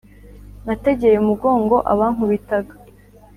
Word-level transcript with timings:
Nategeye 0.65 1.15
umugongo 1.19 1.75
abankubitaga 1.93 2.73